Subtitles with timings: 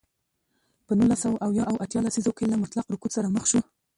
[0.85, 3.59] په نولس سوه اویا او اتیا لسیزو کې له مطلق رکود سره مخ شو.